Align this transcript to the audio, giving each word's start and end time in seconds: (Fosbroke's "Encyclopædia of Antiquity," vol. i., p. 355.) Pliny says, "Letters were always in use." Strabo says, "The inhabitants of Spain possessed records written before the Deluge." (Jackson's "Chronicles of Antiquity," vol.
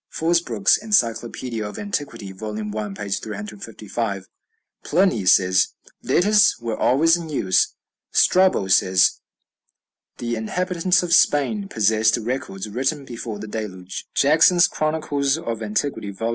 (Fosbroke's 0.11 0.79
"Encyclopædia 0.83 1.63
of 1.69 1.77
Antiquity," 1.77 2.31
vol. 2.31 2.57
i., 2.57 2.63
p. 2.95 3.09
355.) 3.09 4.25
Pliny 4.83 5.27
says, 5.27 5.75
"Letters 6.01 6.55
were 6.59 6.75
always 6.75 7.15
in 7.15 7.29
use." 7.29 7.75
Strabo 8.11 8.67
says, 8.67 9.19
"The 10.17 10.35
inhabitants 10.35 11.03
of 11.03 11.13
Spain 11.13 11.67
possessed 11.67 12.17
records 12.17 12.67
written 12.67 13.05
before 13.05 13.37
the 13.37 13.47
Deluge." 13.47 14.07
(Jackson's 14.15 14.65
"Chronicles 14.67 15.37
of 15.37 15.61
Antiquity," 15.61 16.09
vol. 16.09 16.29